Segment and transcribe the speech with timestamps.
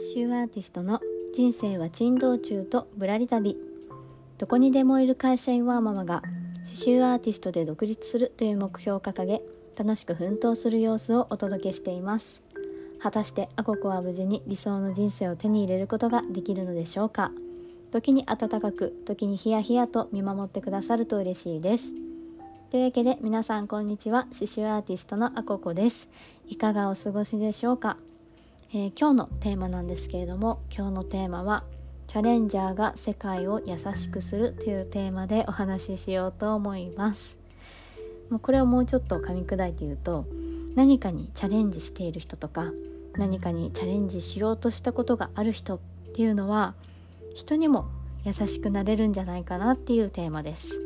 [0.00, 0.98] シュアーティストの
[1.34, 3.58] 人生は珍道中とぶらり旅。
[4.38, 6.22] どこにでもいる会社員ワーママが
[6.64, 9.42] 刺繍アーティストで独立するという目標を掲げ
[9.76, 12.40] 楽しく奮闘する様子をお届けしています。
[12.98, 17.30] 果たしてアココは無事に理想の人生を手に入れることができるのでしょうか？
[17.90, 21.92] 時に温かく時にヒヤヒヤと見守ってくださると嬉しいです。
[22.70, 24.22] というわけで皆さんこんにちは。
[24.32, 26.08] 刺繍アーティストのアココです。
[26.48, 27.98] いかがお過ごしでしょうか？
[28.72, 31.64] えー、今日のテーマなんですけれども今日のテーマは
[32.06, 37.36] チャレンジャーが世界を優しくするというテーマでお話ししようと思います。
[38.30, 40.24] もうこれをもうちょっと噛み砕いて言うと
[40.76, 42.70] 何かにチャレンジしている人とか
[43.16, 45.78] 何かにチャレンジしようとしたことがある人っ
[46.14, 46.74] ていうのは
[47.34, 47.88] 人にも
[48.24, 50.80] 優しくなれるんじゃないかなっていうテーマです。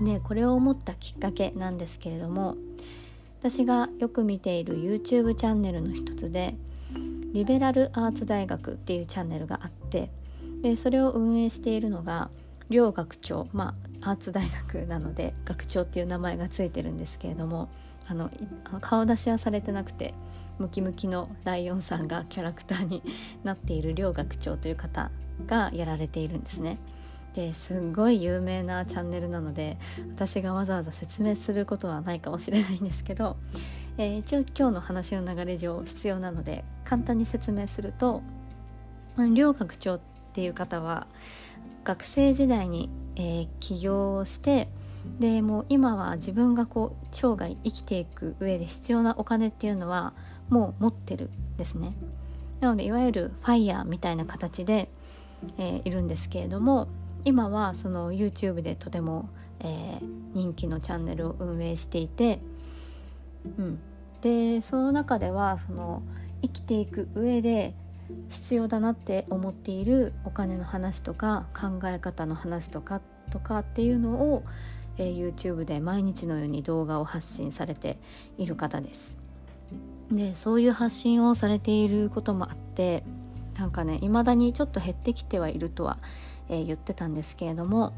[0.00, 2.56] でこれを思ったきっかけなんですけれども
[3.40, 6.56] 私がよく見ている YouTube チャンネルの一つで
[7.38, 10.10] リベラルアーツ大学っていうチャンネルがあって
[10.60, 12.30] でそれを運営しているのが
[12.68, 17.68] 両学長まあアーツ大学なので学長っていう名前がついてるんですけれども
[18.08, 18.28] あの
[18.80, 20.14] 顔出しはされてなくて
[20.58, 23.04] ムキムキのライオンさんがキャラクターに
[23.44, 25.12] なっている両学長という方
[25.46, 26.78] がやられているんですね。
[27.36, 29.78] ですっごい有名なチャンネルなので
[30.16, 33.36] 私がわざわざ説明することはないかもしれないんですけど
[33.98, 38.22] えー、一応今日の話の流れ上必要なので簡単に説明すると
[39.34, 40.00] 両学長っ
[40.32, 41.08] ていう方は
[41.82, 44.68] 学生時代に、えー、起業をして
[45.18, 50.12] でもう今は自分がこう生涯生きていく上で必要なお金っていうのは
[50.48, 51.94] もう持ってるんですね。
[52.60, 54.88] なのでいわゆるファイヤーみたいな形で、
[55.58, 56.88] えー、いるんですけれども
[57.24, 59.28] 今はその YouTube でとても、
[59.60, 60.00] えー、
[60.34, 62.40] 人気のチャンネルを運営していて
[63.44, 63.78] うん、
[64.20, 66.02] でその中ではその
[66.42, 67.74] 生きていく上で
[68.30, 74.44] 必要だなって思っているお金の話とか考え方の話とかとかっていうのを、
[74.96, 77.98] えー、YouTube で毎日のように動画を発信されて
[78.38, 79.18] いる方です。
[80.10, 83.04] でそういう発信をされていることもあって
[83.58, 85.98] なんかね未だにちょっと減ってきてはいるとは、
[86.48, 87.92] えー、言ってたんですけれども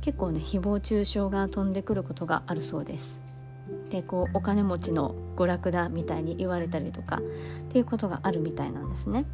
[0.00, 3.23] 結構ね誹謗中傷が飛んでくることがあるそうです。
[3.90, 7.20] でこうお金持ちの娯楽だみたいに言われたりとかっ
[7.72, 9.24] ていうことがあるみたいなんですね。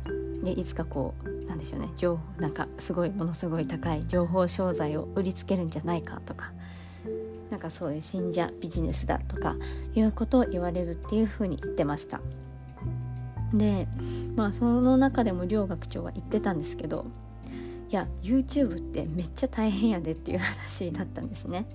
[0.42, 6.52] でいつかこうなんでしょうね情なんかすごいものすごい高い情報商材を売りつけるんじゃないかとか
[7.50, 9.56] なんかそういう信者ビジネスだとか
[9.94, 12.20] いうことを言われるっていうふうに言ってました。
[13.52, 13.88] で
[14.36, 17.06] まあその中でも両学長は言ってたんですけど
[17.90, 21.66] いや YouTube ってめっちゃ大変やでっていう話だったんですね。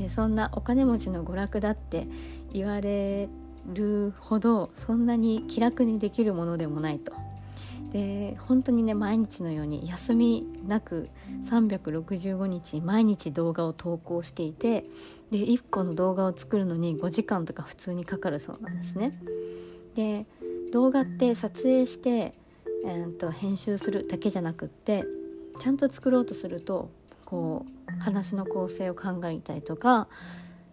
[0.00, 2.06] でそんなお金持ちの娯楽だって
[2.54, 3.28] 言われ
[3.66, 7.12] るほどそんなに気楽にできるものでもないと。
[7.92, 11.08] で本当にね毎日のように休みなく
[11.44, 14.84] 365日毎日動画を投稿していて
[15.32, 19.20] で1個の動画を作るのに5時間とか普通にかかるそうなんですね。
[19.96, 20.24] で
[20.72, 22.32] 動画って撮影して、
[22.86, 25.04] えー、と編集するだけじゃなくって
[25.58, 26.90] ちゃんと作ろうとすると
[27.26, 30.08] こう話の構成を考えたりとか、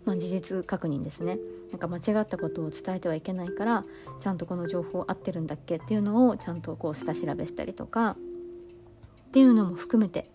[0.05, 1.37] まあ、事実確認ですね。
[1.71, 3.83] なんか間違ったことを伝えてはいけないから
[4.21, 8.15] ちゃんとこの情報合ってるんだっけっていうのをちゃんとこう下調べしたりとかっ
[9.31, 10.29] ていうのも含めて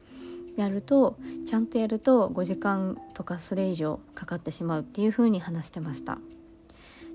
[0.56, 1.16] やると
[1.46, 6.18] ちゃんとやると5時間とかそれ以上かかってしまうっていうふうに話してました。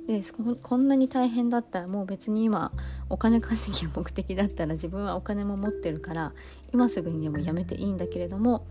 [0.07, 0.23] で
[0.63, 2.71] こんなに大変だったらもう別に今
[3.09, 6.33] お金稼ぎが目的だったら自分はお金も持ってるから
[6.73, 8.65] 今すぐにでもやめていいんだけれども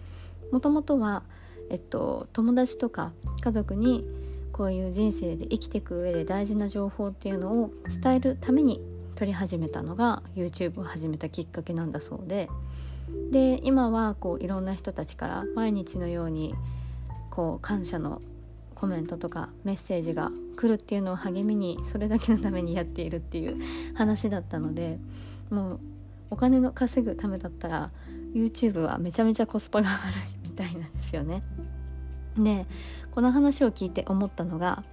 [0.52, 1.22] もともとは、
[1.70, 4.04] えっと、友達とか家族に
[4.52, 7.70] こういう人生で生きていく上で大事な情報っていうのを
[8.02, 8.80] 伝えるために
[9.14, 12.48] 撮り始めたのが YouTube を始めたきっかけなんだそうで。
[13.30, 16.54] で今はこういろんな人たちから毎日のように
[17.30, 18.20] こう感謝の
[18.74, 23.56] コメントとかメッセージが来るっていうのを励みにそれだけのためにやっているっていう
[23.94, 24.98] 話だったので
[25.50, 25.80] もう
[26.30, 27.90] お金の稼ぐためだったら
[28.34, 31.42] YouTube はめちゃめちゃコスパが悪いたいなんですよね。
[32.36, 32.66] で
[33.12, 34.84] この話を聞いて思ったのが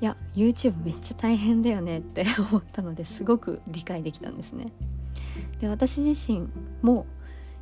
[0.00, 4.72] いや YouTube めっちゃ大変だよねって 思ったのですごく理解できたんですね。
[5.60, 6.48] で私自身
[6.82, 7.06] も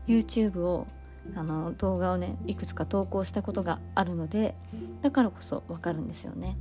[0.07, 0.87] YouTube を
[1.35, 4.55] あの動画をねいくつか投稿したことがあるので
[5.03, 6.57] だからこそ分かるんですよね。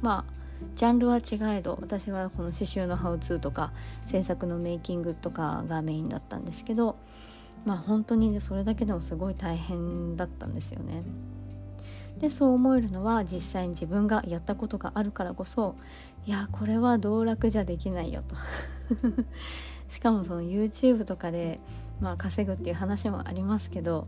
[0.00, 0.44] まあ
[0.76, 3.72] ジャンルは違えど私はこの刺繍のハウツーとか
[4.06, 6.96] 制作のメイキングとかがメインだったんですけど
[7.64, 11.02] まあ本当にそれだけでもすごい大変だったんですよね。
[12.18, 15.74] でそう思えるのは実際に自分がやったことがあるからこそ
[16.26, 18.36] いやこれは道楽じゃできないよと
[19.92, 21.60] しかもその YouTube とかで、
[22.00, 24.06] まあ、稼ぐっていう話もありますけど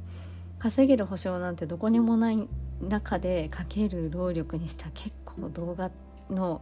[0.58, 2.48] 稼げる保証なんてどこにもない
[2.80, 5.90] 中でかける労力にしては結構動画
[6.30, 6.60] の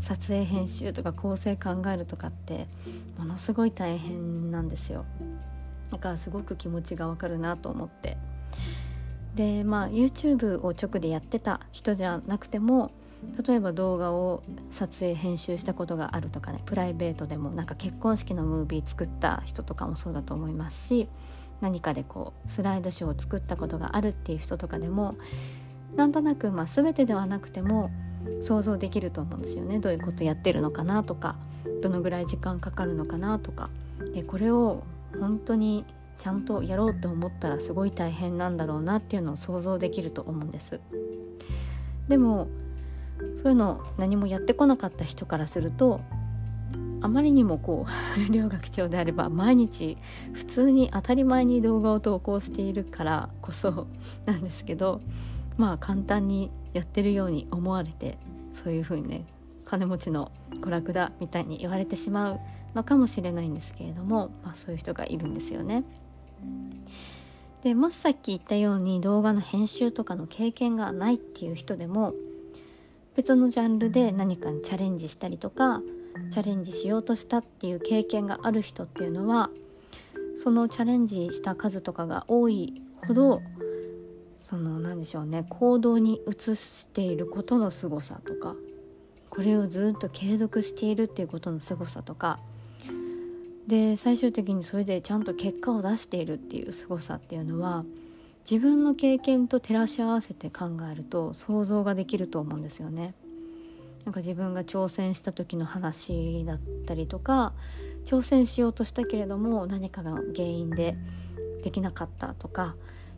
[0.00, 2.66] 撮影編集とか構成考えるとかって
[3.18, 5.04] ものすごい大変なんですよ
[5.90, 8.16] だかすごく気持ちがわかるなと思って。
[9.34, 12.90] でまあ YouTube を直でやってた人じゃなくても
[13.46, 21.08] 例えば動画を撮影編集したことがあるとかねプライベートでもなんか結婚式のムービー作った人とかもそうだと思いますし
[21.60, 25.14] 何かでこうスライドショーを作ったことがあるっていう人とかでも
[25.94, 27.90] なんとなくまあ全てではなくても
[28.40, 29.78] 想像できると思うんですよね。
[29.78, 31.36] どういうことやってるのかなとか
[31.82, 33.70] どのぐらい時間かかるのかなとか。
[34.14, 34.82] でこれを
[35.18, 35.84] 本当に
[36.18, 40.80] ちゃんとやろうと思ったらすごい大変なんだろうなっていうのを想像できると思うんです。
[42.08, 42.48] でも
[43.42, 46.00] そういうの何もやってこなかった人からすると
[47.02, 47.86] あまりにもこ
[48.28, 49.96] う両学長であれば毎日
[50.32, 53.86] 普通に当たり前に動画を投稿しているからこそ
[54.26, 55.00] なんですけど
[55.56, 58.18] まあ簡単にやってるように思われて
[58.52, 59.24] そういうふうにね
[59.64, 62.40] 金持ちの娯楽だみたいに言われてしまう
[62.74, 65.84] のかもしれないんですけれども、まあ、そういう人がいるんですよね。
[67.62, 72.14] でもしさっき言ったように動画の編集とかの経験がないっていう人でも
[73.16, 75.82] 別のジャンルで何かにチャレンジしたりとか
[76.30, 79.50] チャレンジしようとしたっていう経験がある人っていうのは
[80.36, 83.42] そのチャレンジした数とかが多いほど
[84.40, 88.54] その何でしょうね行動に移していることの凄さとか
[89.28, 92.38] これをずっと継続しているっていうことの凄さとか
[93.70, 97.84] で最終的にそれでちゃんと結果を出しているっていう凄さっていうのは
[98.40, 103.14] 自分の経験と照らし合わせて考えると想像ができると思うんですよね。
[104.04, 107.52] なんか自分が挑戦した時の話だったりとか
[108.04, 110.96] 挑戦しようとしたけれども何かが原因で
[111.62, 112.74] できなかったとか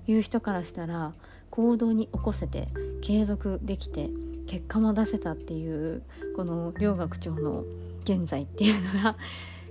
[0.07, 1.15] いう人からしたら
[1.49, 2.69] 行動に起こせて
[3.01, 4.11] 継続できて
[4.49, 6.03] 結果も出せたっていう
[6.37, 7.65] この両学長の
[8.03, 9.17] 現在っていうのが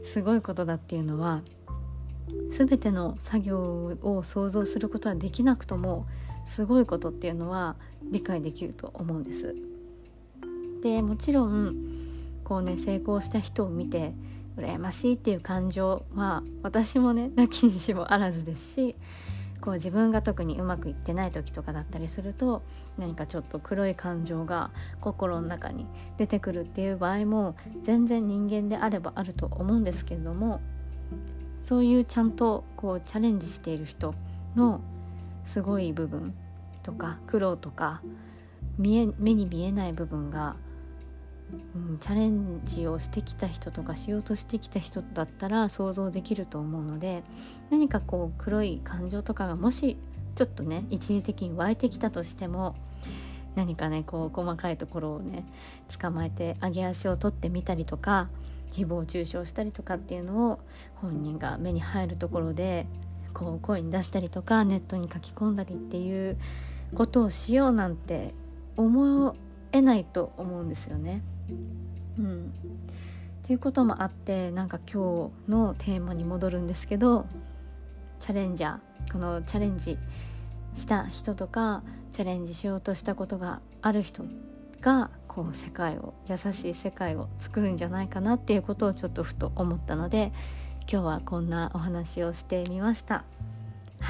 [0.04, 1.42] すごいことだっていうのは
[2.50, 6.06] 全ての作業を想像することはできなくとも
[6.46, 9.56] すごいことっていうのは理解できると思うんです。
[10.82, 11.76] でもちろん
[12.44, 14.14] こうね成功した人を見て
[14.58, 18.96] 羨ましいっていう感情は私もねなきにしもあらずですし
[19.62, 22.64] こう自分が特にうまくいってない時とかだったりすると
[22.98, 25.86] 何かちょっと黒い感情が心の中に
[26.18, 30.62] 出てくるっていう場合も全然人間であればあると思うんですけれども
[31.62, 34.16] そういうちゃんとこうチャレンジしている人
[34.56, 34.82] の
[35.46, 36.34] すごい部分
[36.82, 38.02] とか苦労とか
[38.78, 40.56] 見え目に見えない部分が
[41.76, 47.24] うん、チャレンジをしてきた人とかしようとしてきた人だったら想像できると思うので
[47.70, 49.98] 何かこう黒い感情とかがもし
[50.36, 52.76] ちょっとね一時的に湧いてきたとしても
[53.56, 55.46] 何かねこう細かいところをね
[56.00, 58.30] 捕まえて上げ足を取ってみたりとか
[58.74, 60.60] 誹謗中傷したりとかっていうのを
[60.96, 62.88] 本人が目に入るところで
[63.34, 66.38] こう声に出したりとかネットに書き込んだりっていう
[66.96, 68.34] ことをしようなんて
[68.78, 69.36] 思
[69.72, 71.22] えないと思うんですよね。
[72.18, 72.54] うん、
[73.44, 77.26] っていうこともあってなんか今日のテーマに戻るんですけど
[78.20, 79.98] チャレンジャーこのチャレンジ
[80.76, 84.24] した人とかチャレンジしようとしたことがある人
[84.82, 90.32] がこう世界を優しい世界を作るんじゃないかなっていうことをちょっとふと思ったので
[90.92, 93.24] 今日はこんなお話をしてみました。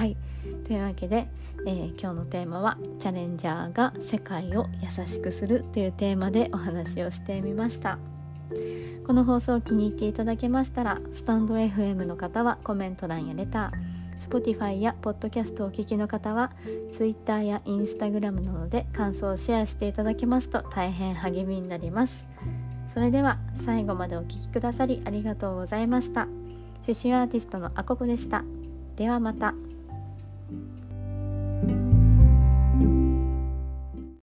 [0.02, 0.18] はい。
[0.66, 1.28] というわけで、
[1.68, 8.00] えー、今日のテーマは「チャレンジャーが世界を優しくする」というテーマでお話をしてみました。
[9.06, 16.52] この放送を気に入っていただけましたらスタンド FM の方はコメント欄やレター Spotify や Podcast をお聞きの方は
[16.94, 22.28] Twitter や Instagram などで感想をシェアしていただけますと大変励みになります。
[22.92, 26.26] それでは最後までお聴きくださりありがとうございました。
[26.82, 28.44] 刺繍アーティストのあここでした。
[28.96, 29.54] ではまた。